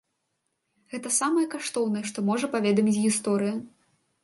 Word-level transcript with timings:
Гэта 0.93 1.11
самае 1.17 1.43
каштоўнае, 1.51 2.03
што 2.13 2.25
можа 2.31 2.51
паведаміць 2.57 2.97
гісторыя. 3.05 3.53